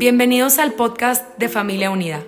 Bienvenidos 0.00 0.58
al 0.58 0.72
podcast 0.72 1.36
de 1.36 1.50
Familia 1.50 1.90
Unida, 1.90 2.22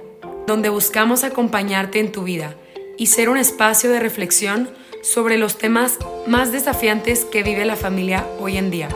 donde 0.47 0.69
buscamos 0.69 1.25
acompañarte 1.25 2.01
en 2.01 2.13
tu 2.13 2.23
vida 2.23 2.55
y 2.99 3.07
ser 3.07 3.31
un 3.31 3.39
espacio 3.39 3.91
de 3.91 3.99
reflexión 3.99 4.69
sobre 5.03 5.39
los 5.39 5.57
temas 5.57 5.97
más 6.27 6.53
desafiantes 6.53 7.25
que 7.25 7.43
vive 7.43 7.65
la 7.65 7.77
familia 7.77 8.27
hoy 8.39 8.59
en 8.59 8.71
día. 8.71 8.91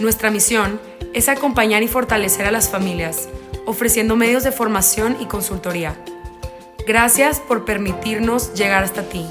Nuestra 0.00 0.32
misión 0.32 0.80
es 1.14 1.28
acompañar 1.28 1.84
y 1.84 1.86
fortalecer 1.86 2.44
a 2.44 2.50
las 2.50 2.68
familias, 2.68 3.28
ofreciendo 3.66 4.16
medios 4.16 4.42
de 4.42 4.50
formación 4.50 5.16
y 5.20 5.26
consultoría. 5.26 5.94
Gracias 6.84 7.38
por 7.38 7.64
permitirnos 7.64 8.52
llegar 8.54 8.82
hasta 8.82 9.08
ti. 9.08 9.24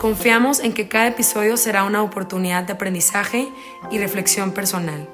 Confiamos 0.00 0.58
en 0.58 0.72
que 0.72 0.88
cada 0.88 1.06
episodio 1.06 1.56
será 1.56 1.84
una 1.84 2.02
oportunidad 2.02 2.64
de 2.64 2.72
aprendizaje 2.72 3.48
y 3.92 3.98
reflexión 3.98 4.50
personal. 4.50 5.06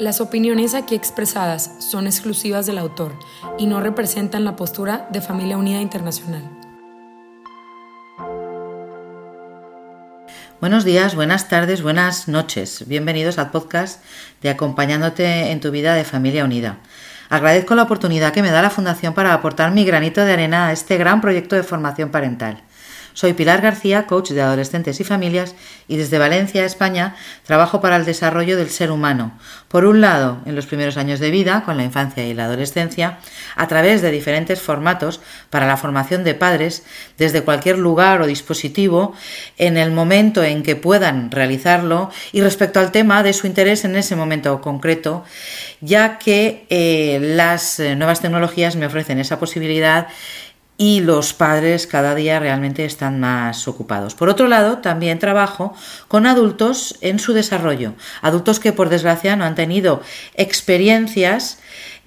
Las 0.00 0.22
opiniones 0.22 0.72
aquí 0.72 0.94
expresadas 0.94 1.72
son 1.78 2.06
exclusivas 2.06 2.64
del 2.64 2.78
autor 2.78 3.18
y 3.58 3.66
no 3.66 3.82
representan 3.82 4.46
la 4.46 4.56
postura 4.56 5.06
de 5.12 5.20
Familia 5.20 5.58
Unida 5.58 5.82
Internacional. 5.82 6.42
Buenos 10.58 10.86
días, 10.86 11.14
buenas 11.14 11.50
tardes, 11.50 11.82
buenas 11.82 12.28
noches. 12.28 12.88
Bienvenidos 12.88 13.36
al 13.36 13.50
podcast 13.50 14.02
de 14.40 14.48
Acompañándote 14.48 15.50
en 15.50 15.60
tu 15.60 15.70
vida 15.70 15.94
de 15.94 16.04
Familia 16.04 16.46
Unida. 16.46 16.78
Agradezco 17.28 17.74
la 17.74 17.82
oportunidad 17.82 18.32
que 18.32 18.40
me 18.40 18.50
da 18.50 18.62
la 18.62 18.70
Fundación 18.70 19.12
para 19.12 19.34
aportar 19.34 19.70
mi 19.70 19.84
granito 19.84 20.24
de 20.24 20.32
arena 20.32 20.68
a 20.68 20.72
este 20.72 20.96
gran 20.96 21.20
proyecto 21.20 21.56
de 21.56 21.62
formación 21.62 22.08
parental. 22.08 22.62
Soy 23.20 23.34
Pilar 23.34 23.60
García, 23.60 24.06
coach 24.06 24.30
de 24.30 24.40
adolescentes 24.40 24.98
y 24.98 25.04
familias, 25.04 25.54
y 25.88 25.98
desde 25.98 26.16
Valencia, 26.16 26.64
España, 26.64 27.16
trabajo 27.44 27.82
para 27.82 27.96
el 27.96 28.06
desarrollo 28.06 28.56
del 28.56 28.70
ser 28.70 28.90
humano. 28.90 29.38
Por 29.68 29.84
un 29.84 30.00
lado, 30.00 30.38
en 30.46 30.56
los 30.56 30.64
primeros 30.64 30.96
años 30.96 31.20
de 31.20 31.30
vida, 31.30 31.62
con 31.66 31.76
la 31.76 31.84
infancia 31.84 32.26
y 32.26 32.32
la 32.32 32.46
adolescencia, 32.46 33.18
a 33.56 33.68
través 33.68 34.00
de 34.00 34.10
diferentes 34.10 34.62
formatos 34.62 35.20
para 35.50 35.66
la 35.66 35.76
formación 35.76 36.24
de 36.24 36.32
padres, 36.32 36.82
desde 37.18 37.42
cualquier 37.42 37.76
lugar 37.76 38.22
o 38.22 38.26
dispositivo, 38.26 39.12
en 39.58 39.76
el 39.76 39.90
momento 39.90 40.42
en 40.42 40.62
que 40.62 40.74
puedan 40.74 41.30
realizarlo, 41.30 42.10
y 42.32 42.40
respecto 42.40 42.80
al 42.80 42.90
tema 42.90 43.22
de 43.22 43.34
su 43.34 43.46
interés 43.46 43.84
en 43.84 43.96
ese 43.96 44.16
momento 44.16 44.62
concreto, 44.62 45.24
ya 45.82 46.16
que 46.16 46.64
eh, 46.70 47.18
las 47.20 47.80
eh, 47.80 47.96
nuevas 47.96 48.22
tecnologías 48.22 48.76
me 48.76 48.86
ofrecen 48.86 49.18
esa 49.18 49.38
posibilidad 49.38 50.08
y 50.80 51.00
los 51.00 51.34
padres 51.34 51.86
cada 51.86 52.14
día 52.14 52.40
realmente 52.40 52.86
están 52.86 53.20
más 53.20 53.68
ocupados. 53.68 54.14
Por 54.14 54.30
otro 54.30 54.48
lado, 54.48 54.78
también 54.78 55.18
trabajo 55.18 55.74
con 56.08 56.24
adultos 56.24 56.96
en 57.02 57.18
su 57.18 57.34
desarrollo, 57.34 57.92
adultos 58.22 58.60
que 58.60 58.72
por 58.72 58.88
desgracia 58.88 59.36
no 59.36 59.44
han 59.44 59.54
tenido 59.54 60.00
experiencias 60.36 61.58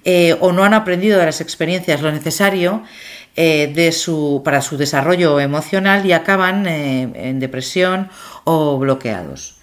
eh, 0.02 0.36
o 0.40 0.50
no 0.50 0.64
han 0.64 0.74
aprendido 0.74 1.20
de 1.20 1.26
las 1.26 1.40
experiencias 1.40 2.02
lo 2.02 2.10
necesario 2.10 2.82
eh, 3.36 3.70
de 3.72 3.92
su, 3.92 4.42
para 4.44 4.60
su 4.60 4.76
desarrollo 4.76 5.38
emocional 5.38 6.04
y 6.04 6.10
acaban 6.10 6.66
eh, 6.66 7.12
en 7.14 7.38
depresión 7.38 8.10
o 8.42 8.76
bloqueados. 8.76 9.54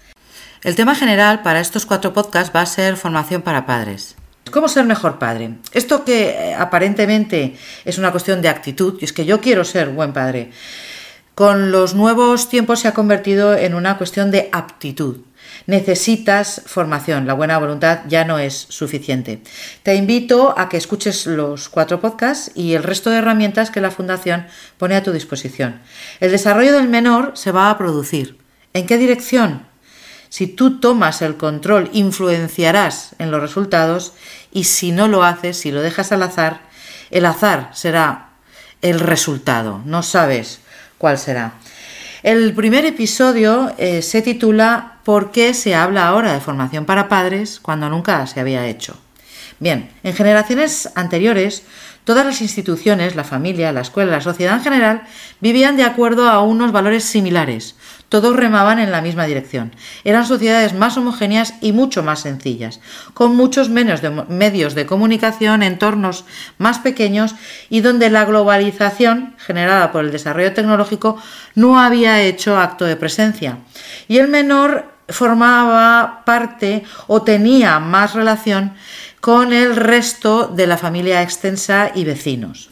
El 0.62 0.74
tema 0.74 0.94
general 0.94 1.42
para 1.42 1.60
estos 1.60 1.84
cuatro 1.84 2.14
podcasts 2.14 2.56
va 2.56 2.62
a 2.62 2.66
ser 2.66 2.96
formación 2.96 3.42
para 3.42 3.66
padres. 3.66 4.16
¿Cómo 4.50 4.68
ser 4.68 4.84
mejor 4.84 5.18
padre? 5.18 5.54
Esto 5.72 6.04
que 6.04 6.30
eh, 6.30 6.54
aparentemente 6.54 7.56
es 7.84 7.98
una 7.98 8.10
cuestión 8.10 8.42
de 8.42 8.48
actitud, 8.48 8.98
y 9.00 9.04
es 9.04 9.12
que 9.12 9.24
yo 9.24 9.40
quiero 9.40 9.64
ser 9.64 9.90
buen 9.90 10.12
padre, 10.12 10.50
con 11.34 11.72
los 11.72 11.94
nuevos 11.94 12.48
tiempos 12.48 12.80
se 12.80 12.88
ha 12.88 12.94
convertido 12.94 13.56
en 13.56 13.74
una 13.74 13.96
cuestión 13.96 14.30
de 14.30 14.50
aptitud. 14.52 15.20
Necesitas 15.66 16.62
formación, 16.66 17.26
la 17.26 17.34
buena 17.34 17.58
voluntad 17.58 18.00
ya 18.08 18.24
no 18.24 18.38
es 18.38 18.66
suficiente. 18.68 19.42
Te 19.82 19.94
invito 19.94 20.54
a 20.58 20.68
que 20.68 20.76
escuches 20.76 21.26
los 21.26 21.68
cuatro 21.68 22.00
podcasts 22.00 22.50
y 22.54 22.74
el 22.74 22.82
resto 22.82 23.10
de 23.10 23.18
herramientas 23.18 23.70
que 23.70 23.80
la 23.80 23.90
Fundación 23.90 24.46
pone 24.76 24.96
a 24.96 25.02
tu 25.02 25.12
disposición. 25.12 25.80
El 26.20 26.32
desarrollo 26.32 26.72
del 26.72 26.88
menor 26.88 27.32
se 27.34 27.52
va 27.52 27.70
a 27.70 27.78
producir. 27.78 28.38
¿En 28.74 28.86
qué 28.86 28.98
dirección? 28.98 29.71
Si 30.32 30.46
tú 30.46 30.80
tomas 30.80 31.20
el 31.20 31.36
control, 31.36 31.90
influenciarás 31.92 33.14
en 33.18 33.30
los 33.30 33.42
resultados 33.42 34.14
y 34.50 34.64
si 34.64 34.90
no 34.90 35.06
lo 35.06 35.24
haces, 35.24 35.58
si 35.58 35.70
lo 35.70 35.82
dejas 35.82 36.10
al 36.10 36.22
azar, 36.22 36.62
el 37.10 37.26
azar 37.26 37.68
será 37.74 38.30
el 38.80 38.98
resultado, 38.98 39.82
no 39.84 40.02
sabes 40.02 40.60
cuál 40.96 41.18
será. 41.18 41.52
El 42.22 42.54
primer 42.54 42.86
episodio 42.86 43.74
eh, 43.76 44.00
se 44.00 44.22
titula 44.22 45.00
¿Por 45.04 45.32
qué 45.32 45.52
se 45.52 45.74
habla 45.74 46.08
ahora 46.08 46.32
de 46.32 46.40
formación 46.40 46.86
para 46.86 47.10
padres 47.10 47.60
cuando 47.60 47.90
nunca 47.90 48.26
se 48.26 48.40
había 48.40 48.66
hecho? 48.66 48.96
Bien, 49.60 49.90
en 50.02 50.14
generaciones 50.14 50.88
anteriores, 50.94 51.62
todas 52.04 52.24
las 52.24 52.40
instituciones, 52.40 53.16
la 53.16 53.24
familia, 53.24 53.70
la 53.70 53.82
escuela, 53.82 54.12
la 54.12 54.20
sociedad 54.22 54.56
en 54.56 54.64
general, 54.64 55.02
vivían 55.40 55.76
de 55.76 55.84
acuerdo 55.84 56.30
a 56.30 56.40
unos 56.42 56.72
valores 56.72 57.04
similares, 57.04 57.76
todos 58.12 58.36
remaban 58.36 58.78
en 58.78 58.92
la 58.92 59.00
misma 59.00 59.24
dirección. 59.24 59.72
Eran 60.04 60.26
sociedades 60.26 60.74
más 60.74 60.98
homogéneas 60.98 61.54
y 61.62 61.72
mucho 61.72 62.02
más 62.02 62.20
sencillas, 62.20 62.78
con 63.14 63.34
muchos 63.34 63.70
menos 63.70 64.02
medios 64.28 64.74
de 64.74 64.84
comunicación, 64.84 65.62
entornos 65.62 66.26
más 66.58 66.78
pequeños 66.78 67.34
y 67.70 67.80
donde 67.80 68.10
la 68.10 68.26
globalización 68.26 69.34
generada 69.38 69.92
por 69.92 70.04
el 70.04 70.12
desarrollo 70.12 70.52
tecnológico 70.52 71.16
no 71.54 71.80
había 71.80 72.20
hecho 72.20 72.58
acto 72.58 72.84
de 72.84 72.96
presencia. 72.96 73.60
Y 74.08 74.18
el 74.18 74.28
menor 74.28 74.92
formaba 75.08 76.22
parte 76.26 76.84
o 77.06 77.22
tenía 77.22 77.78
más 77.78 78.12
relación 78.12 78.74
con 79.22 79.54
el 79.54 79.74
resto 79.74 80.48
de 80.48 80.66
la 80.66 80.76
familia 80.76 81.22
extensa 81.22 81.92
y 81.94 82.04
vecinos. 82.04 82.68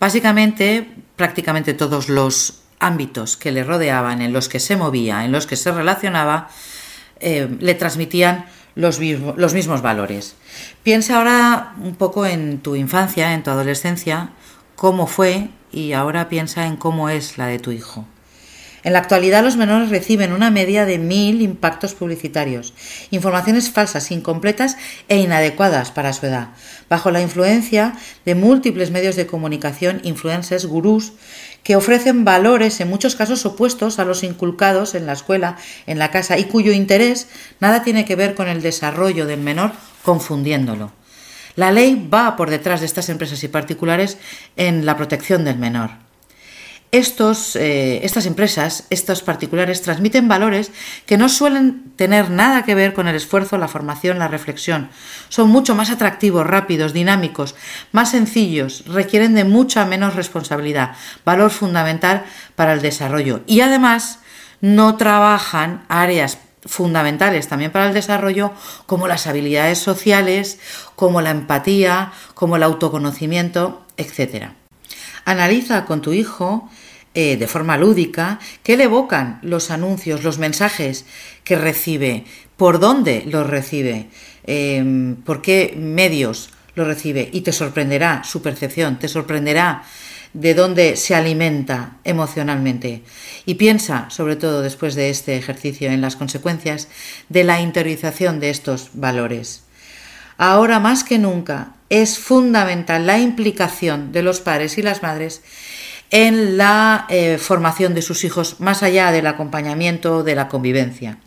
Básicamente, 0.00 0.90
prácticamente 1.16 1.74
todos 1.74 2.08
los 2.08 2.63
ámbitos 2.84 3.36
que 3.36 3.52
le 3.52 3.64
rodeaban, 3.64 4.20
en 4.20 4.32
los 4.32 4.48
que 4.48 4.60
se 4.60 4.76
movía, 4.76 5.24
en 5.24 5.32
los 5.32 5.46
que 5.46 5.56
se 5.56 5.72
relacionaba, 5.72 6.48
eh, 7.20 7.48
le 7.60 7.74
transmitían 7.74 8.46
los, 8.74 9.00
los 9.00 9.54
mismos 9.54 9.82
valores. 9.82 10.36
Piensa 10.82 11.18
ahora 11.18 11.74
un 11.80 11.94
poco 11.94 12.26
en 12.26 12.58
tu 12.58 12.76
infancia, 12.76 13.32
en 13.32 13.42
tu 13.42 13.50
adolescencia, 13.50 14.30
cómo 14.76 15.06
fue 15.06 15.50
y 15.72 15.92
ahora 15.92 16.28
piensa 16.28 16.66
en 16.66 16.76
cómo 16.76 17.08
es 17.08 17.38
la 17.38 17.46
de 17.46 17.58
tu 17.58 17.70
hijo. 17.70 18.06
En 18.84 18.92
la 18.92 18.98
actualidad 18.98 19.42
los 19.42 19.56
menores 19.56 19.88
reciben 19.88 20.34
una 20.34 20.50
media 20.50 20.84
de 20.84 20.98
mil 20.98 21.40
impactos 21.40 21.94
publicitarios, 21.94 22.74
informaciones 23.10 23.70
falsas, 23.70 24.10
incompletas 24.10 24.76
e 25.08 25.16
inadecuadas 25.16 25.90
para 25.90 26.12
su 26.12 26.26
edad, 26.26 26.48
bajo 26.90 27.10
la 27.10 27.22
influencia 27.22 27.94
de 28.26 28.34
múltiples 28.34 28.90
medios 28.90 29.16
de 29.16 29.26
comunicación, 29.26 30.02
influencers, 30.04 30.66
gurús, 30.66 31.14
que 31.62 31.76
ofrecen 31.76 32.26
valores 32.26 32.78
en 32.80 32.90
muchos 32.90 33.16
casos 33.16 33.46
opuestos 33.46 33.98
a 33.98 34.04
los 34.04 34.22
inculcados 34.22 34.94
en 34.94 35.06
la 35.06 35.14
escuela, 35.14 35.56
en 35.86 35.98
la 35.98 36.10
casa, 36.10 36.36
y 36.36 36.44
cuyo 36.44 36.72
interés 36.72 37.28
nada 37.60 37.82
tiene 37.82 38.04
que 38.04 38.16
ver 38.16 38.34
con 38.34 38.48
el 38.48 38.60
desarrollo 38.60 39.24
del 39.24 39.40
menor, 39.40 39.72
confundiéndolo. 40.02 40.92
La 41.56 41.72
ley 41.72 42.06
va 42.12 42.36
por 42.36 42.50
detrás 42.50 42.80
de 42.80 42.86
estas 42.86 43.08
empresas 43.08 43.42
y 43.44 43.48
particulares 43.48 44.18
en 44.56 44.84
la 44.84 44.98
protección 44.98 45.44
del 45.44 45.56
menor. 45.56 46.03
Eh, 46.96 48.00
estas 48.04 48.24
empresas, 48.24 48.84
estos 48.88 49.22
particulares, 49.22 49.82
transmiten 49.82 50.28
valores 50.28 50.70
que 51.06 51.18
no 51.18 51.28
suelen 51.28 51.90
tener 51.96 52.30
nada 52.30 52.64
que 52.64 52.76
ver 52.76 52.94
con 52.94 53.08
el 53.08 53.16
esfuerzo, 53.16 53.58
la 53.58 53.66
formación, 53.66 54.20
la 54.20 54.28
reflexión. 54.28 54.90
Son 55.28 55.50
mucho 55.50 55.74
más 55.74 55.90
atractivos, 55.90 56.46
rápidos, 56.46 56.92
dinámicos, 56.92 57.56
más 57.90 58.12
sencillos, 58.12 58.84
requieren 58.86 59.34
de 59.34 59.42
mucha 59.42 59.84
menos 59.86 60.14
responsabilidad, 60.14 60.92
valor 61.24 61.50
fundamental 61.50 62.26
para 62.54 62.74
el 62.74 62.80
desarrollo. 62.80 63.40
Y 63.48 63.62
además 63.62 64.20
no 64.60 64.96
trabajan 64.96 65.84
áreas 65.88 66.38
fundamentales 66.64 67.48
también 67.48 67.72
para 67.72 67.88
el 67.88 67.94
desarrollo, 67.94 68.52
como 68.86 69.08
las 69.08 69.26
habilidades 69.26 69.80
sociales, 69.80 70.60
como 70.94 71.20
la 71.22 71.30
empatía, 71.32 72.12
como 72.34 72.54
el 72.54 72.62
autoconocimiento, 72.62 73.84
etc. 73.96 74.50
Analiza 75.24 75.86
con 75.86 76.00
tu 76.00 76.12
hijo 76.12 76.70
eh, 77.14 77.36
de 77.36 77.46
forma 77.46 77.78
lúdica 77.78 78.40
qué 78.62 78.76
le 78.76 78.84
evocan 78.84 79.38
los 79.42 79.70
anuncios, 79.70 80.24
los 80.24 80.38
mensajes 80.38 81.04
que 81.44 81.56
recibe, 81.56 82.24
por 82.56 82.80
dónde 82.80 83.22
los 83.26 83.46
recibe, 83.46 84.08
em, 84.46 85.16
por 85.16 85.40
qué 85.40 85.74
medios 85.76 86.50
los 86.74 86.86
recibe 86.86 87.28
y 87.32 87.42
te 87.42 87.52
sorprenderá 87.52 88.24
su 88.24 88.42
percepción, 88.42 88.98
te 88.98 89.08
sorprenderá 89.08 89.84
de 90.32 90.54
dónde 90.54 90.96
se 90.96 91.14
alimenta 91.14 91.98
emocionalmente. 92.02 93.02
Y 93.46 93.54
piensa, 93.54 94.10
sobre 94.10 94.34
todo 94.34 94.62
después 94.62 94.96
de 94.96 95.08
este 95.08 95.36
ejercicio, 95.36 95.90
en 95.90 96.00
las 96.00 96.16
consecuencias 96.16 96.88
de 97.28 97.44
la 97.44 97.60
interiorización 97.60 98.40
de 98.40 98.50
estos 98.50 98.90
valores. 98.94 99.62
Ahora 100.36 100.80
más 100.80 101.04
que 101.04 101.18
nunca 101.18 101.74
es 101.88 102.18
fundamental 102.18 103.06
la 103.06 103.18
implicación 103.18 104.10
de 104.10 104.22
los 104.22 104.40
padres 104.40 104.78
y 104.78 104.82
las 104.82 105.02
madres 105.02 105.42
en 106.14 106.56
la 106.56 107.06
eh, 107.08 107.38
formación 107.38 107.92
de 107.92 108.00
sus 108.00 108.22
hijos 108.22 108.60
más 108.60 108.84
allá 108.84 109.10
del 109.10 109.26
acompañamiento, 109.26 110.22
de 110.22 110.36
la 110.36 110.46
convivencia. 110.46 111.18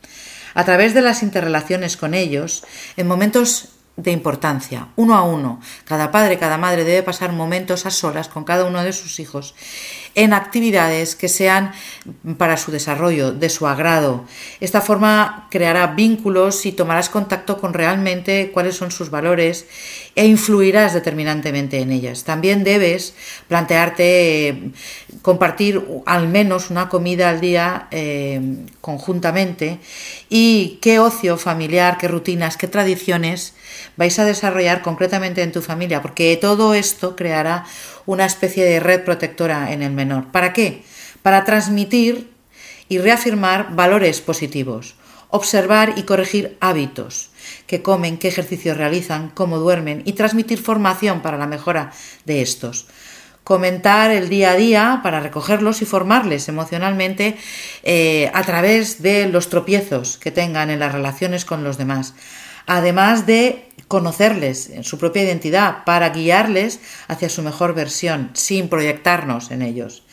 A 0.54 0.64
través 0.64 0.94
de 0.94 1.02
las 1.02 1.24
interrelaciones 1.24 1.98
con 1.98 2.14
ellos, 2.14 2.64
en 2.96 3.06
momentos 3.06 3.68
de 3.98 4.12
importancia, 4.12 4.90
uno 4.96 5.16
a 5.16 5.24
uno. 5.24 5.60
Cada 5.84 6.12
padre, 6.12 6.38
cada 6.38 6.58
madre 6.58 6.84
debe 6.84 7.02
pasar 7.02 7.34
momentos 7.34 7.88
a 7.88 7.92
solas 7.92 8.30
con 8.30 8.44
cada 8.44 8.66
uno 8.66 8.84
de 8.84 8.94
sus 8.94 9.20
hijos 9.20 9.56
en 10.14 10.34
actividades 10.34 11.16
que 11.16 11.28
sean 11.28 11.74
para 12.38 12.58
su 12.58 12.72
desarrollo, 12.72 13.32
de 13.32 13.50
su 13.50 13.68
agrado. 13.68 14.26
Esta 14.60 14.82
forma 14.82 15.48
creará 15.50 15.88
vínculos 15.88 16.66
y 16.66 16.72
tomarás 16.72 17.10
contacto 17.10 17.58
con 17.60 17.74
realmente 17.74 18.52
cuáles 18.52 18.76
son 18.76 18.92
sus 18.92 19.10
valores 19.10 19.68
e 20.16 20.26
influirás 20.26 20.94
determinantemente 20.94 21.80
en 21.80 21.92
ellas. 21.92 22.24
También 22.24 22.64
debes 22.64 23.16
plantearte 23.48 24.50
eh, 24.50 24.72
compartir 25.24 25.84
al 26.06 26.28
menos 26.28 26.70
una 26.70 26.90
comida 26.90 27.30
al 27.30 27.42
día 27.42 27.88
eh, 27.92 28.66
conjuntamente 28.82 29.80
y 30.30 30.80
qué 30.82 31.00
ocio 31.00 31.38
familiar, 31.38 31.98
qué 32.00 32.08
rutinas, 32.08 32.58
qué 32.58 32.68
tradiciones 32.68 33.54
vais 33.96 34.18
a 34.20 34.26
desarrollar 34.26 34.82
concretamente 34.82 35.44
en 35.44 35.52
tu 35.52 35.62
familia, 35.62 36.02
porque 36.02 36.38
todo 36.40 36.74
esto 36.74 37.16
creará 37.16 37.66
una 38.06 38.26
especie 38.26 38.66
de 38.66 38.80
red 38.80 39.04
protectora 39.04 39.72
en 39.72 39.82
el 39.82 39.92
menor. 39.92 40.32
¿Para 40.32 40.54
qué? 40.54 40.84
Para 41.22 41.46
transmitir 41.46 42.32
y 42.90 43.00
reafirmar 43.00 43.76
valores 43.76 44.22
positivos, 44.22 44.96
observar 45.30 45.94
y 45.98 46.04
corregir 46.04 46.58
hábitos, 46.62 47.32
qué 47.66 47.82
comen, 47.82 48.18
qué 48.18 48.30
ejercicios 48.30 48.78
realizan, 48.78 49.30
cómo 49.30 49.60
duermen 49.60 50.04
y 50.06 50.14
transmitir 50.14 50.62
formación 50.62 51.22
para 51.22 51.38
la 51.38 51.48
mejora 51.48 51.92
de 52.26 52.42
estos 52.42 52.88
comentar 53.48 54.12
el 54.12 54.28
día 54.28 54.52
a 54.52 54.56
día 54.58 55.00
para 55.04 55.22
recogerlos 55.22 55.82
y 55.82 55.86
formarles 55.86 56.50
emocionalmente 56.50 57.38
eh, 57.84 58.30
a 58.34 58.44
través 58.44 59.02
de 59.02 59.30
los 59.30 59.48
tropiezos 59.48 60.18
que 60.18 60.32
tengan 60.32 60.70
en 60.70 60.80
las 60.80 60.92
relaciones 60.92 61.46
con 61.46 61.64
los 61.64 61.78
demás, 61.78 62.14
además 62.68 63.26
de 63.26 63.70
conocerles 63.88 64.70
en 64.70 64.84
su 64.84 65.00
propia 65.00 65.24
identidad 65.24 65.84
para 65.86 66.10
guiarles 66.10 66.80
hacia 67.08 67.30
su 67.30 67.42
mejor 67.42 67.74
versión 67.74 68.30
sin 68.34 68.70
proyectarnos 68.70 69.50
en 69.50 69.62
ellos. 69.62 70.04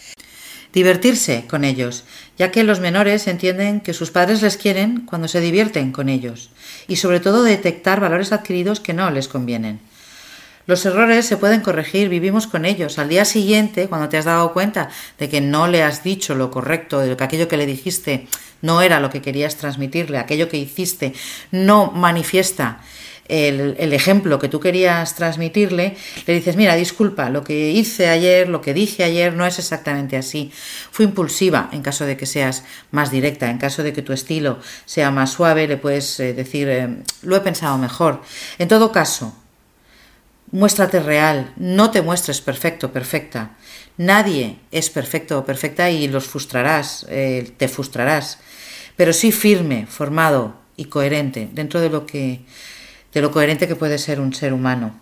Divertirse 0.72 1.44
con 1.48 1.64
ellos, 1.64 2.04
ya 2.38 2.50
que 2.50 2.64
los 2.64 2.80
menores 2.80 3.28
entienden 3.28 3.80
que 3.80 3.92
sus 3.92 4.10
padres 4.10 4.42
les 4.42 4.56
quieren 4.56 5.02
cuando 5.06 5.28
se 5.28 5.40
divierten 5.40 5.92
con 5.92 6.08
ellos, 6.08 6.50
y 6.88 6.96
sobre 6.96 7.20
todo 7.20 7.42
detectar 7.44 8.00
valores 8.00 8.32
adquiridos 8.32 8.80
que 8.80 8.94
no 8.94 9.10
les 9.10 9.28
convienen. 9.28 9.80
Los 10.66 10.86
errores 10.86 11.26
se 11.26 11.36
pueden 11.36 11.60
corregir, 11.60 12.08
vivimos 12.08 12.46
con 12.46 12.64
ellos. 12.64 12.98
Al 12.98 13.08
día 13.08 13.24
siguiente, 13.24 13.88
cuando 13.88 14.08
te 14.08 14.16
has 14.16 14.24
dado 14.24 14.52
cuenta 14.52 14.88
de 15.18 15.28
que 15.28 15.40
no 15.40 15.68
le 15.68 15.82
has 15.82 16.02
dicho 16.02 16.34
lo 16.34 16.50
correcto, 16.50 17.00
de 17.00 17.16
que 17.16 17.24
aquello 17.24 17.48
que 17.48 17.58
le 17.58 17.66
dijiste 17.66 18.26
no 18.62 18.80
era 18.80 18.98
lo 18.98 19.10
que 19.10 19.20
querías 19.20 19.56
transmitirle, 19.56 20.16
aquello 20.16 20.48
que 20.48 20.56
hiciste 20.56 21.12
no 21.50 21.90
manifiesta 21.90 22.80
el, 23.28 23.92
ejemplo 23.92 24.38
que 24.38 24.48
tú 24.48 24.60
querías 24.60 25.14
transmitirle, 25.14 25.96
le 26.26 26.34
dices, 26.34 26.56
mira, 26.56 26.74
disculpa, 26.74 27.30
lo 27.30 27.44
que 27.44 27.70
hice 27.70 28.08
ayer, 28.08 28.48
lo 28.48 28.60
que 28.60 28.74
dije 28.74 29.04
ayer 29.04 29.32
no 29.32 29.46
es 29.46 29.58
exactamente 29.58 30.16
así. 30.16 30.50
Fui 30.90 31.04
impulsiva 31.04 31.68
en 31.72 31.82
caso 31.82 32.04
de 32.04 32.16
que 32.16 32.26
seas 32.26 32.64
más 32.90 33.10
directa, 33.10 33.50
en 33.50 33.58
caso 33.58 33.82
de 33.82 33.92
que 33.92 34.02
tu 34.02 34.12
estilo 34.12 34.58
sea 34.84 35.10
más 35.10 35.32
suave, 35.32 35.66
le 35.66 35.76
puedes 35.76 36.20
eh, 36.20 36.32
decir, 36.34 36.68
eh, 36.68 36.88
lo 37.22 37.36
he 37.36 37.40
pensado 37.40 37.78
mejor. 37.78 38.22
En 38.58 38.68
todo 38.68 38.92
caso, 38.92 39.34
Muéstrate 40.50 41.00
real, 41.00 41.52
no 41.56 41.90
te 41.90 42.02
muestres 42.02 42.40
perfecto, 42.40 42.92
perfecta. 42.92 43.56
Nadie 43.96 44.58
es 44.70 44.90
perfecto 44.90 45.38
o 45.38 45.44
perfecta 45.44 45.90
y 45.90 46.08
los 46.08 46.26
frustrarás, 46.26 47.06
eh, 47.08 47.52
te 47.56 47.68
frustrarás, 47.68 48.38
pero 48.96 49.12
sí 49.12 49.32
firme, 49.32 49.86
formado 49.86 50.54
y 50.76 50.86
coherente 50.86 51.48
dentro 51.52 51.80
de 51.80 51.90
lo 51.90 52.06
que 52.06 52.44
de 53.12 53.22
lo 53.22 53.30
coherente 53.30 53.68
que 53.68 53.76
puede 53.76 53.98
ser 53.98 54.20
un 54.20 54.34
ser 54.34 54.52
humano. 54.52 54.92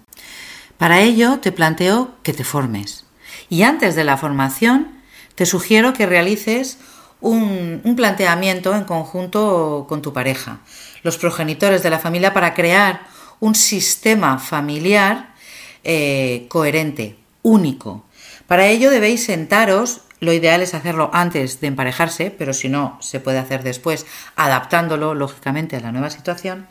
Para 0.76 1.00
ello 1.00 1.38
te 1.40 1.50
planteo 1.50 2.14
que 2.22 2.34
te 2.34 2.44
formes. 2.44 3.06
Y 3.48 3.62
antes 3.62 3.94
de 3.94 4.04
la 4.04 4.18
formación, 4.18 4.88
te 5.34 5.46
sugiero 5.46 5.94
que 5.94 6.06
realices 6.06 6.78
un, 7.20 7.80
un 7.84 7.96
planteamiento 7.96 8.74
en 8.74 8.84
conjunto 8.84 9.86
con 9.88 10.02
tu 10.02 10.12
pareja, 10.12 10.60
los 11.02 11.16
progenitores 11.16 11.82
de 11.82 11.90
la 11.90 11.98
familia, 11.98 12.34
para 12.34 12.52
crear 12.52 13.06
un 13.40 13.54
sistema 13.54 14.38
familiar 14.38 15.31
eh, 15.84 16.46
coherente, 16.48 17.16
único. 17.42 18.04
Para 18.46 18.66
ello 18.66 18.90
debéis 18.90 19.24
sentaros, 19.24 20.02
lo 20.20 20.32
ideal 20.32 20.62
es 20.62 20.74
hacerlo 20.74 21.10
antes 21.12 21.60
de 21.60 21.68
emparejarse, 21.68 22.30
pero 22.30 22.52
si 22.52 22.68
no, 22.68 22.98
se 23.00 23.20
puede 23.20 23.38
hacer 23.38 23.62
después, 23.62 24.06
adaptándolo 24.36 25.14
lógicamente 25.14 25.76
a 25.76 25.80
la 25.80 25.92
nueva 25.92 26.10
situación. 26.10 26.66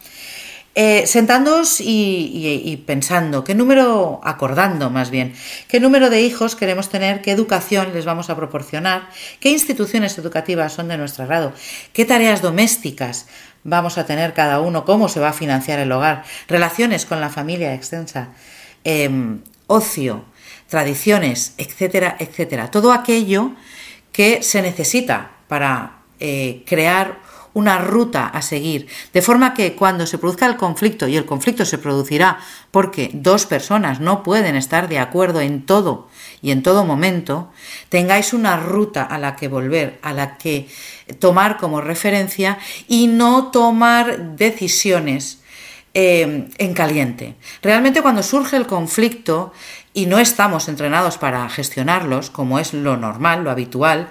Eh, 0.73 1.05
sentándoos 1.05 1.81
y, 1.81 2.81
pensando 2.87 3.43
qué 3.43 3.53
número, 3.53 4.21
acordando 4.23 4.89
más 4.89 5.09
bien, 5.09 5.33
qué 5.67 5.81
número 5.81 6.09
de 6.09 6.21
hijos 6.21 6.55
queremos 6.55 6.87
tener, 6.87 7.21
qué 7.21 7.31
educación 7.31 7.91
les 7.93 8.05
vamos 8.05 8.29
a 8.29 8.37
proporcionar, 8.37 9.09
qué 9.41 9.49
instituciones 9.49 10.17
educativas 10.17 10.71
son 10.71 10.87
de 10.87 10.97
nuestro 10.97 11.27
grado, 11.27 11.51
qué 11.91 12.05
tareas 12.05 12.41
domésticas 12.41 13.25
vamos 13.65 13.97
a 13.97 14.05
tener 14.05 14.33
cada 14.33 14.61
uno, 14.61 14.85
cómo 14.85 15.09
se 15.09 15.19
va 15.19 15.29
a 15.29 15.33
financiar 15.33 15.79
el 15.79 15.91
hogar, 15.91 16.23
relaciones 16.47 17.05
con 17.05 17.19
la 17.19 17.29
familia 17.29 17.73
extensa, 17.73 18.29
Em, 18.83 19.39
ocio, 19.67 20.25
tradiciones, 20.67 21.53
etcétera, 21.57 22.15
etcétera. 22.19 22.71
Todo 22.71 22.91
aquello 22.91 23.51
que 24.11 24.43
se 24.43 24.61
necesita 24.61 25.31
para 25.47 25.99
eh, 26.19 26.63
crear 26.65 27.19
una 27.53 27.79
ruta 27.79 28.27
a 28.27 28.41
seguir, 28.41 28.87
de 29.13 29.21
forma 29.21 29.53
que 29.53 29.75
cuando 29.75 30.07
se 30.07 30.17
produzca 30.17 30.45
el 30.45 30.55
conflicto, 30.55 31.07
y 31.07 31.17
el 31.17 31.25
conflicto 31.25 31.65
se 31.65 31.77
producirá 31.77 32.39
porque 32.71 33.11
dos 33.13 33.45
personas 33.45 33.99
no 33.99 34.23
pueden 34.23 34.55
estar 34.55 34.87
de 34.87 34.99
acuerdo 34.99 35.41
en 35.41 35.65
todo 35.65 36.07
y 36.41 36.51
en 36.51 36.63
todo 36.63 36.85
momento, 36.85 37.51
tengáis 37.89 38.33
una 38.33 38.57
ruta 38.57 39.03
a 39.03 39.19
la 39.19 39.35
que 39.35 39.47
volver, 39.47 39.99
a 40.01 40.13
la 40.13 40.37
que 40.37 40.69
tomar 41.19 41.57
como 41.57 41.81
referencia 41.81 42.57
y 42.87 43.07
no 43.07 43.51
tomar 43.51 44.37
decisiones 44.37 45.40
eh, 45.93 46.49
en 46.57 46.73
caliente. 46.73 47.35
Realmente 47.61 48.01
cuando 48.01 48.23
surge 48.23 48.57
el 48.57 48.67
conflicto 48.67 49.53
y 49.93 50.05
no 50.05 50.19
estamos 50.19 50.69
entrenados 50.69 51.17
para 51.17 51.47
gestionarlos, 51.49 52.29
como 52.29 52.59
es 52.59 52.73
lo 52.73 52.97
normal, 52.97 53.43
lo 53.43 53.51
habitual, 53.51 54.09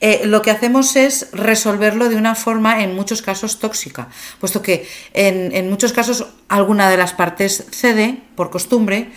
eh, 0.00 0.22
lo 0.24 0.42
que 0.42 0.50
hacemos 0.50 0.94
es 0.94 1.28
resolverlo 1.32 2.08
de 2.08 2.16
una 2.16 2.34
forma 2.34 2.82
en 2.82 2.94
muchos 2.94 3.22
casos 3.22 3.58
tóxica, 3.58 4.08
puesto 4.38 4.62
que 4.62 4.86
en 5.14 5.70
muchos 5.70 5.92
casos 5.92 6.26
alguna 6.48 6.90
de 6.90 6.98
las 6.98 7.14
partes 7.14 7.66
cede 7.70 8.18
por 8.34 8.50
costumbre, 8.50 9.10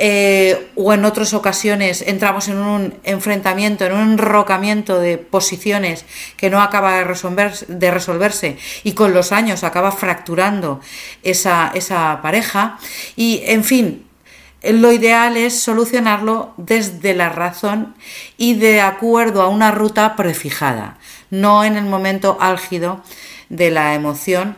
eh, 0.00 0.70
o 0.76 0.92
en 0.92 1.04
otras 1.04 1.34
ocasiones 1.34 2.02
entramos 2.06 2.46
en 2.46 2.58
un 2.58 2.94
enfrentamiento, 3.02 3.84
en 3.84 3.92
un 3.92 4.12
enrocamiento 4.12 5.00
de 5.00 5.18
posiciones 5.18 6.04
que 6.36 6.50
no 6.50 6.62
acaba 6.62 6.94
de, 6.96 7.90
resolverse, 7.90 8.58
y 8.84 8.92
con 8.92 9.12
los 9.12 9.32
años 9.32 9.64
acaba 9.64 9.90
fracturando 9.90 10.80
esa, 11.24 11.72
esa 11.74 12.20
pareja. 12.22 12.78
Y, 13.16 13.42
en 13.46 13.64
fin, 13.64 14.06
lo 14.62 14.92
ideal 14.92 15.36
es 15.36 15.58
solucionarlo 15.58 16.54
desde 16.56 17.14
la 17.14 17.28
razón 17.28 17.96
y 18.36 18.54
de 18.54 18.80
acuerdo 18.80 19.42
a 19.42 19.48
una 19.48 19.72
ruta 19.72 20.14
prefijada, 20.14 20.98
no 21.30 21.64
en 21.64 21.76
el 21.76 21.84
momento 21.84 22.38
álgido 22.40 23.02
de 23.48 23.70
la 23.72 23.94
emoción, 23.94 24.56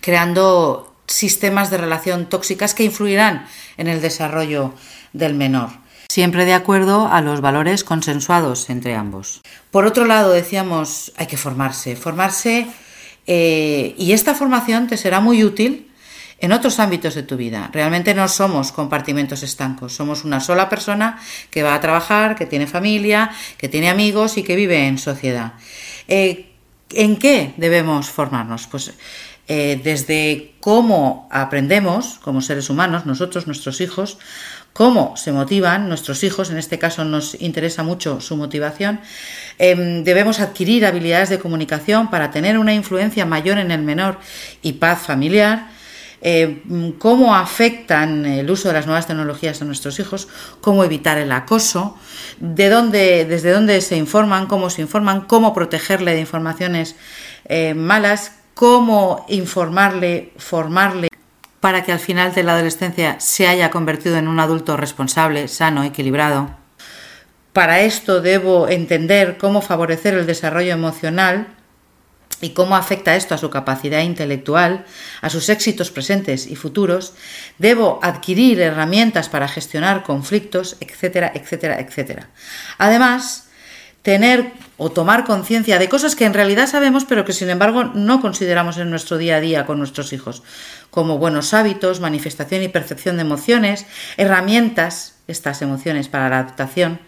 creando 0.00 0.89
sistemas 1.10 1.70
de 1.70 1.78
relación 1.78 2.26
tóxicas 2.26 2.74
que 2.74 2.84
influirán 2.84 3.46
en 3.76 3.88
el 3.88 4.00
desarrollo 4.00 4.74
del 5.12 5.34
menor, 5.34 5.70
siempre 6.08 6.44
de 6.44 6.54
acuerdo 6.54 7.08
a 7.08 7.20
los 7.20 7.40
valores 7.40 7.84
consensuados 7.84 8.70
entre 8.70 8.94
ambos. 8.94 9.42
Por 9.70 9.86
otro 9.86 10.06
lado, 10.06 10.32
decíamos, 10.32 11.12
hay 11.16 11.26
que 11.26 11.36
formarse, 11.36 11.96
formarse 11.96 12.68
eh, 13.26 13.94
y 13.98 14.12
esta 14.12 14.34
formación 14.34 14.86
te 14.86 14.96
será 14.96 15.20
muy 15.20 15.44
útil 15.44 15.90
en 16.38 16.52
otros 16.52 16.78
ámbitos 16.78 17.14
de 17.14 17.22
tu 17.22 17.36
vida. 17.36 17.68
Realmente 17.72 18.14
no 18.14 18.28
somos 18.28 18.72
compartimentos 18.72 19.42
estancos, 19.42 19.92
somos 19.92 20.24
una 20.24 20.40
sola 20.40 20.68
persona 20.68 21.18
que 21.50 21.62
va 21.62 21.74
a 21.74 21.80
trabajar, 21.80 22.34
que 22.34 22.46
tiene 22.46 22.66
familia, 22.66 23.30
que 23.58 23.68
tiene 23.68 23.90
amigos 23.90 24.38
y 24.38 24.42
que 24.42 24.56
vive 24.56 24.86
en 24.86 24.96
sociedad. 24.96 25.54
Eh, 26.08 26.46
¿En 26.92 27.18
qué 27.18 27.54
debemos 27.56 28.10
formarnos? 28.10 28.66
Pues 28.66 28.92
eh, 29.52 29.80
desde 29.82 30.52
cómo 30.60 31.28
aprendemos 31.32 32.20
como 32.22 32.40
seres 32.40 32.70
humanos, 32.70 33.04
nosotros, 33.04 33.48
nuestros 33.48 33.80
hijos, 33.80 34.16
cómo 34.72 35.16
se 35.16 35.32
motivan 35.32 35.88
nuestros 35.88 36.22
hijos, 36.22 36.50
en 36.50 36.56
este 36.56 36.78
caso 36.78 37.04
nos 37.04 37.34
interesa 37.42 37.82
mucho 37.82 38.20
su 38.20 38.36
motivación, 38.36 39.00
em, 39.58 40.04
debemos 40.04 40.38
adquirir 40.38 40.86
habilidades 40.86 41.30
de 41.30 41.40
comunicación 41.40 42.10
para 42.10 42.30
tener 42.30 42.58
una 42.58 42.74
influencia 42.74 43.26
mayor 43.26 43.58
en 43.58 43.72
el 43.72 43.82
menor 43.82 44.20
y 44.62 44.74
paz 44.74 45.00
familiar, 45.00 45.66
eh, 46.22 46.62
cómo 47.00 47.34
afectan 47.34 48.26
el 48.26 48.48
uso 48.48 48.68
de 48.68 48.74
las 48.74 48.86
nuevas 48.86 49.08
tecnologías 49.08 49.60
a 49.60 49.64
nuestros 49.64 49.98
hijos, 49.98 50.28
cómo 50.60 50.84
evitar 50.84 51.18
el 51.18 51.32
acoso, 51.32 51.98
de 52.38 52.68
dónde, 52.68 53.24
desde 53.24 53.50
dónde 53.50 53.80
se 53.80 53.96
informan, 53.96 54.46
cómo 54.46 54.70
se 54.70 54.82
informan, 54.82 55.22
cómo 55.22 55.52
protegerle 55.52 56.12
de 56.12 56.20
informaciones 56.20 56.94
eh, 57.46 57.74
malas, 57.74 58.34
cómo 58.60 59.24
informarle, 59.30 60.34
formarle 60.36 61.08
para 61.60 61.82
que 61.82 61.92
al 61.92 61.98
final 61.98 62.34
de 62.34 62.42
la 62.42 62.52
adolescencia 62.52 63.18
se 63.18 63.48
haya 63.48 63.70
convertido 63.70 64.18
en 64.18 64.28
un 64.28 64.38
adulto 64.38 64.76
responsable, 64.76 65.48
sano, 65.48 65.82
equilibrado. 65.82 66.50
Para 67.54 67.80
esto 67.80 68.20
debo 68.20 68.68
entender 68.68 69.38
cómo 69.38 69.62
favorecer 69.62 70.12
el 70.12 70.26
desarrollo 70.26 70.74
emocional 70.74 71.46
y 72.42 72.50
cómo 72.50 72.76
afecta 72.76 73.16
esto 73.16 73.34
a 73.34 73.38
su 73.38 73.48
capacidad 73.48 74.02
intelectual, 74.02 74.84
a 75.22 75.30
sus 75.30 75.48
éxitos 75.48 75.90
presentes 75.90 76.46
y 76.46 76.54
futuros, 76.54 77.14
debo 77.56 77.98
adquirir 78.02 78.60
herramientas 78.60 79.30
para 79.30 79.48
gestionar 79.48 80.02
conflictos, 80.02 80.76
etcétera, 80.80 81.32
etcétera, 81.34 81.80
etcétera. 81.80 82.28
Además, 82.76 83.49
tener 84.02 84.52
o 84.76 84.90
tomar 84.90 85.24
conciencia 85.24 85.78
de 85.78 85.88
cosas 85.88 86.16
que 86.16 86.24
en 86.24 86.32
realidad 86.32 86.66
sabemos 86.66 87.04
pero 87.04 87.24
que 87.24 87.34
sin 87.34 87.50
embargo 87.50 87.84
no 87.84 88.20
consideramos 88.20 88.78
en 88.78 88.90
nuestro 88.90 89.18
día 89.18 89.36
a 89.36 89.40
día 89.40 89.66
con 89.66 89.78
nuestros 89.78 90.12
hijos, 90.12 90.42
como 90.90 91.18
buenos 91.18 91.52
hábitos, 91.52 92.00
manifestación 92.00 92.62
y 92.62 92.68
percepción 92.68 93.16
de 93.16 93.22
emociones, 93.22 93.86
herramientas, 94.16 95.16
estas 95.26 95.60
emociones 95.62 96.08
para 96.08 96.28
la 96.28 96.38
adaptación, 96.38 97.00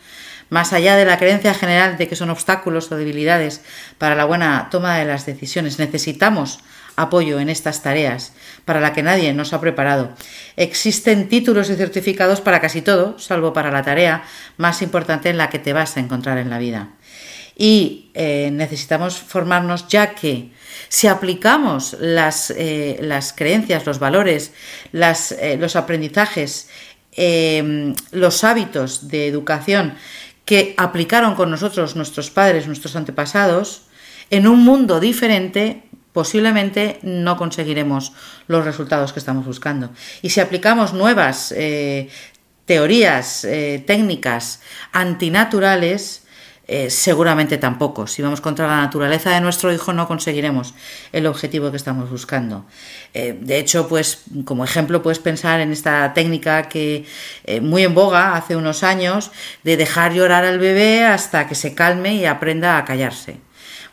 más 0.51 0.75
allá 0.75 0.97
de 0.97 1.07
la 1.07 1.19
creencia 1.19 1.55
general 1.55 1.97
de 1.97 2.09
que 2.09 2.17
son 2.17 2.29
obstáculos 2.29 2.93
o 2.93 2.97
debilidades 2.97 3.63
para 3.97 4.15
la 4.15 4.27
buena 4.27 4.69
toma 4.71 4.99
de 4.99 5.07
las 5.07 5.25
decisiones. 5.25 5.79
Necesitamos 5.79 6.61
apoyo 6.97 7.41
en 7.41 7.49
estas 7.49 7.83
tareas 7.83 8.33
para 8.65 8.81
la 8.81 8.93
que 8.93 9.03
nadie 9.03 9.33
nos 9.33 9.53
ha 9.53 9.61
preparado. 9.61 10.13
Existen 10.57 11.29
títulos 11.29 11.71
y 11.71 11.77
certificados 11.77 12.41
para 12.41 12.61
casi 12.61 12.83
todo, 12.83 13.19
salvo 13.19 13.53
para 13.53 13.71
la 13.71 13.83
tarea 13.83 14.25
más 14.57 14.83
importante 14.83 15.31
en 15.31 15.39
la 15.39 15.51
que 15.51 15.59
te 15.59 15.73
vas 15.73 15.97
a 15.97 16.01
encontrar 16.01 16.39
en 16.39 16.51
la 16.51 16.59
vida. 16.59 16.91
Y 17.57 18.11
eh, 18.15 18.51
necesitamos 18.53 19.19
formarnos 19.19 19.87
ya 19.89 20.15
que 20.15 20.51
si 20.89 21.07
aplicamos 21.07 21.97
las, 22.01 22.53
eh, 22.57 23.01
creencias, 23.37 23.87
los 23.87 23.99
valores, 23.99 24.53
eh, 24.93 25.57
los 25.59 25.77
aprendizajes, 25.77 26.69
los 27.15 28.45
hábitos 28.45 29.09
de 29.09 29.27
educación 29.27 29.95
que 30.47 30.75
aplicaron 30.79 31.35
con 31.35 31.51
nosotros 31.51 31.95
nuestros 31.95 32.31
padres, 32.31 32.67
nuestros 32.67 32.97
antepasados, 32.97 33.83
en 34.31 34.47
un 34.47 34.65
mundo 34.65 34.99
diferente 34.99 35.83
posiblemente 36.13 36.99
no 37.03 37.37
conseguiremos 37.37 38.13
los 38.47 38.65
resultados 38.65 39.13
que 39.13 39.19
estamos 39.19 39.47
buscando. 39.47 39.91
Y 40.21 40.31
si 40.31 40.41
aplicamos 40.41 40.93
nuevas 40.93 41.53
eh, 41.57 42.09
teorías, 42.67 43.45
eh, 43.45 43.83
técnicas 43.87 44.61
antinaturales, 44.93 46.21
eh, 46.69 46.91
seguramente 46.91 47.59
tampoco. 47.59 48.07
Si 48.07 48.23
vamos 48.23 48.41
contra 48.41 48.69
la 48.69 48.77
naturaleza 48.77 49.31
de 49.31 49.41
nuestro 49.41 49.73
hijo 49.73 49.93
no 49.93 50.07
conseguiremos 50.07 50.75
el 51.13 51.27
objetivo 51.27 51.71
que 51.71 51.77
estamos 51.77 52.09
buscando. 52.09 52.65
de 53.13 53.59
hecho, 53.59 53.89
pues 53.89 54.23
como 54.45 54.65
ejemplo 54.65 55.03
puedes 55.03 55.19
pensar 55.19 55.61
en 55.61 55.73
esta 55.73 56.15
técnica 56.15 56.69
que 56.69 57.05
muy 57.61 57.83
en 57.83 57.95
boga 57.95 58.37
hace 58.37 58.57
unos 58.57 58.85
años 58.85 59.33
de 59.65 59.77
dejar 59.77 60.15
llorar 60.15 60.45
al 60.45 60.61
bebé 60.61 61.05
hasta 61.05 61.47
que 61.47 61.57
se 61.57 61.75
calme 61.75 62.15
y 62.15 62.27
aprenda 62.27 62.79
a 62.79 62.85
callarse. 62.85 63.41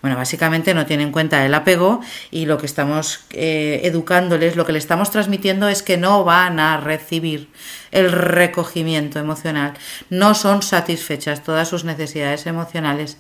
Bueno, 0.02 0.16
básicamente 0.16 0.74
no 0.74 0.86
tiene 0.86 1.04
en 1.04 1.12
cuenta 1.12 1.46
el 1.46 1.54
apego 1.54 2.00
y 2.32 2.46
lo 2.46 2.58
que 2.58 2.66
estamos 2.66 3.26
eh, 3.32 3.82
educándoles, 3.84 4.56
lo 4.56 4.66
que 4.66 4.72
le 4.72 4.80
estamos 4.80 5.12
transmitiendo 5.12 5.68
es 5.68 5.84
que 5.84 5.98
no 5.98 6.24
van 6.24 6.60
a 6.60 6.78
recibir 6.78 7.50
el 7.92 8.12
recogimiento 8.12 9.20
emocional, 9.20 9.74
no 10.10 10.36
son 10.36 10.62
satisfechas 10.62 11.44
todas 11.44 11.68
sus 11.68 11.84
necesidades 11.84 12.46
emocionales. 12.46 13.18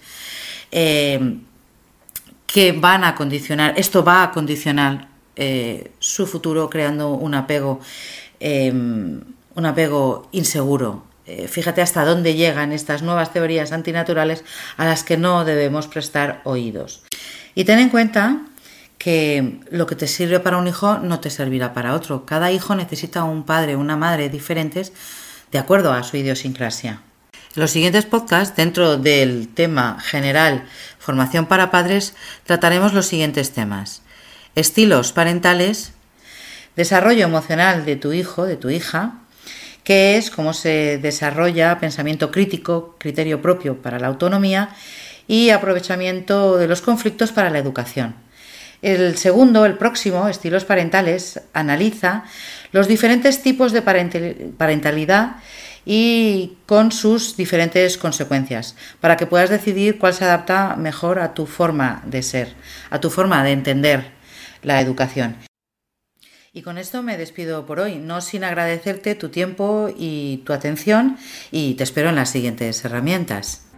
Eh, 0.71 1.39
que 2.45 2.71
van 2.71 3.03
a 3.03 3.13
condicionar, 3.13 3.75
esto 3.77 4.03
va 4.03 4.23
a 4.23 4.31
condicionar 4.31 5.09
eh, 5.35 5.91
su 5.99 6.25
futuro 6.25 6.67
creando 6.67 7.11
un 7.11 7.35
apego, 7.35 7.79
un 8.41 9.65
apego 9.65 10.27
inseguro, 10.31 11.03
eh, 11.29 11.47
fíjate 11.47 11.83
hasta 11.83 12.05
dónde 12.05 12.33
llegan 12.33 12.71
estas 12.71 13.03
nuevas 13.03 13.31
teorías 13.31 13.71
antinaturales 13.71 14.43
a 14.77 14.85
las 14.85 15.03
que 15.03 15.15
no 15.15 15.45
debemos 15.45 15.87
prestar 15.87 16.41
oídos. 16.43 17.03
Y 17.53 17.65
ten 17.65 17.77
en 17.77 17.89
cuenta 17.89 18.41
que 18.97 19.59
lo 19.69 19.85
que 19.85 19.95
te 19.95 20.07
sirve 20.07 20.39
para 20.39 20.57
un 20.57 20.67
hijo 20.67 20.97
no 20.97 21.19
te 21.19 21.29
servirá 21.29 21.75
para 21.75 21.93
otro. 21.93 22.25
Cada 22.25 22.51
hijo 22.51 22.73
necesita 22.73 23.23
un 23.23 23.43
padre 23.43 23.75
una 23.75 23.95
madre 23.95 24.29
diferentes 24.29 24.91
de 25.51 25.59
acuerdo 25.59 25.93
a 25.93 26.01
su 26.01 26.17
idiosincrasia. 26.17 27.03
En 27.55 27.61
los 27.61 27.71
siguientes 27.71 28.05
podcasts, 28.05 28.55
dentro 28.55 28.97
del 28.97 29.49
tema 29.49 29.99
general 30.01 30.65
formación 30.97 31.45
para 31.45 31.69
padres, 31.69 32.15
trataremos 32.43 32.93
los 32.93 33.05
siguientes 33.05 33.51
temas. 33.51 34.01
Estilos 34.55 35.13
parentales, 35.13 35.93
desarrollo 36.75 37.23
emocional 37.23 37.85
de 37.85 37.97
tu 37.97 38.13
hijo, 38.13 38.45
de 38.45 38.57
tu 38.57 38.71
hija, 38.71 39.13
que 39.89 40.17
es 40.17 40.29
cómo 40.29 40.53
se 40.53 40.99
desarrolla 40.99 41.79
pensamiento 41.79 42.29
crítico, 42.29 42.95
criterio 42.99 43.41
propio 43.41 43.81
para 43.81 43.97
la 43.97 44.05
autonomía 44.05 44.69
y 45.27 45.49
aprovechamiento 45.49 46.59
de 46.59 46.67
los 46.67 46.83
conflictos 46.83 47.31
para 47.31 47.49
la 47.49 47.57
educación. 47.57 48.13
El 48.83 49.17
segundo, 49.17 49.65
el 49.65 49.79
próximo, 49.79 50.27
estilos 50.27 50.63
parentales, 50.63 51.41
analiza 51.53 52.25
los 52.71 52.87
diferentes 52.87 53.41
tipos 53.41 53.71
de 53.71 53.81
parentalidad 53.81 55.37
y 55.87 56.57
con 56.67 56.91
sus 56.91 57.35
diferentes 57.35 57.97
consecuencias, 57.97 58.75
para 59.01 59.17
que 59.17 59.25
puedas 59.25 59.49
decidir 59.49 59.97
cuál 59.97 60.13
se 60.13 60.23
adapta 60.23 60.75
mejor 60.75 61.17
a 61.17 61.33
tu 61.33 61.47
forma 61.47 62.03
de 62.05 62.21
ser, 62.21 62.53
a 62.91 62.99
tu 62.99 63.09
forma 63.09 63.43
de 63.43 63.53
entender 63.53 64.11
la 64.61 64.81
educación. 64.81 65.48
Y 66.51 66.63
con 66.63 66.77
esto 66.77 67.03
me 67.03 67.17
despido 67.17 67.65
por 67.65 67.79
hoy, 67.79 67.95
no 67.95 68.21
sin 68.21 68.43
agradecerte 68.43 69.13
tu 69.15 69.29
tiempo 69.29 69.89
y 69.95 70.37
tu 70.45 70.53
atención 70.53 71.17
y 71.51 71.75
te 71.75 71.83
espero 71.83 72.09
en 72.09 72.15
las 72.15 72.31
siguientes 72.31 72.83
herramientas. 72.83 73.68